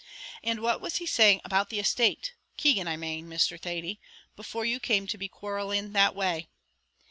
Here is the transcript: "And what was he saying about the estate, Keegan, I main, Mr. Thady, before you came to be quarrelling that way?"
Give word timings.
"And 0.43 0.61
what 0.61 0.81
was 0.81 0.95
he 0.95 1.05
saying 1.05 1.41
about 1.45 1.69
the 1.69 1.77
estate, 1.77 2.33
Keegan, 2.57 2.87
I 2.87 2.97
main, 2.97 3.27
Mr. 3.29 3.61
Thady, 3.61 4.01
before 4.35 4.65
you 4.65 4.79
came 4.79 5.05
to 5.05 5.15
be 5.19 5.27
quarrelling 5.27 5.93
that 5.93 6.15
way?" 6.15 6.49